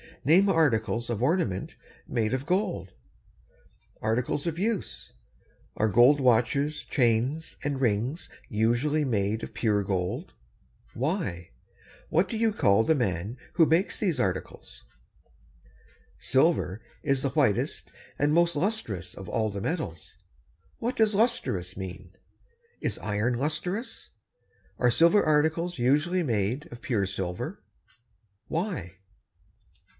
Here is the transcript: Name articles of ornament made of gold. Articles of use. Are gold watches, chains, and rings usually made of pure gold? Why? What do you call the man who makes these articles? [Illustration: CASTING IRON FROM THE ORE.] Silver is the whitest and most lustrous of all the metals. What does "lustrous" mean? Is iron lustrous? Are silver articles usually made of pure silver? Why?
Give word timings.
Name 0.25 0.49
articles 0.49 1.09
of 1.09 1.21
ornament 1.21 1.75
made 2.07 2.33
of 2.33 2.45
gold. 2.45 2.93
Articles 4.01 4.45
of 4.45 4.57
use. 4.59 5.13
Are 5.75 5.87
gold 5.87 6.19
watches, 6.19 6.85
chains, 6.85 7.55
and 7.63 7.81
rings 7.81 8.29
usually 8.47 9.03
made 9.05 9.41
of 9.43 9.53
pure 9.55 9.83
gold? 9.83 10.33
Why? 10.93 11.51
What 12.09 12.29
do 12.29 12.37
you 12.37 12.51
call 12.51 12.83
the 12.83 12.95
man 12.95 13.37
who 13.53 13.65
makes 13.67 13.99
these 13.99 14.19
articles? 14.19 14.85
[Illustration: 16.17 16.19
CASTING 16.21 16.39
IRON 16.41 16.53
FROM 16.53 16.61
THE 16.61 16.67
ORE.] 16.67 16.67
Silver 16.67 16.81
is 17.03 17.21
the 17.23 17.29
whitest 17.29 17.91
and 18.19 18.33
most 18.33 18.55
lustrous 18.55 19.13
of 19.15 19.29
all 19.29 19.49
the 19.51 19.61
metals. 19.61 20.17
What 20.77 20.95
does 20.97 21.15
"lustrous" 21.15 21.75
mean? 21.77 22.11
Is 22.79 22.99
iron 22.99 23.37
lustrous? 23.37 24.09
Are 24.77 24.91
silver 24.91 25.23
articles 25.23 25.79
usually 25.79 26.23
made 26.23 26.67
of 26.71 26.81
pure 26.81 27.05
silver? 27.07 27.63
Why? 28.47 28.97